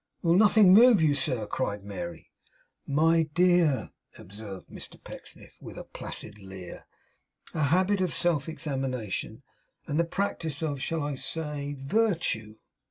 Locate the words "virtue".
11.85-12.55